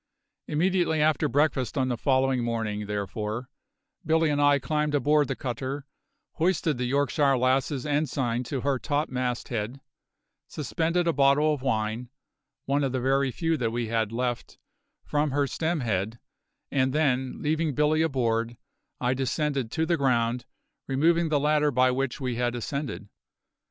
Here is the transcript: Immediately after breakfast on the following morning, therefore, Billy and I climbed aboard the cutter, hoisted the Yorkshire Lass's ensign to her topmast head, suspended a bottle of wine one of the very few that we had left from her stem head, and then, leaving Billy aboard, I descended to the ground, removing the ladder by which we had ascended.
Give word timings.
Immediately 0.47 0.99
after 0.99 1.27
breakfast 1.29 1.77
on 1.77 1.89
the 1.89 1.95
following 1.95 2.43
morning, 2.43 2.87
therefore, 2.87 3.51
Billy 4.03 4.31
and 4.31 4.41
I 4.41 4.57
climbed 4.57 4.95
aboard 4.95 5.27
the 5.27 5.35
cutter, 5.35 5.85
hoisted 6.37 6.79
the 6.79 6.85
Yorkshire 6.85 7.37
Lass's 7.37 7.85
ensign 7.85 8.43
to 8.45 8.61
her 8.61 8.79
topmast 8.79 9.49
head, 9.49 9.79
suspended 10.47 11.05
a 11.07 11.13
bottle 11.13 11.53
of 11.53 11.61
wine 11.61 12.09
one 12.65 12.83
of 12.83 12.93
the 12.93 12.99
very 12.99 13.29
few 13.29 13.57
that 13.57 13.69
we 13.71 13.89
had 13.89 14.11
left 14.11 14.57
from 15.05 15.29
her 15.29 15.45
stem 15.45 15.81
head, 15.81 16.17
and 16.71 16.93
then, 16.93 17.35
leaving 17.39 17.75
Billy 17.75 18.01
aboard, 18.01 18.57
I 18.99 19.13
descended 19.13 19.69
to 19.73 19.85
the 19.85 19.97
ground, 19.97 20.45
removing 20.87 21.29
the 21.29 21.39
ladder 21.39 21.69
by 21.69 21.91
which 21.91 22.19
we 22.19 22.37
had 22.37 22.55
ascended. 22.55 23.07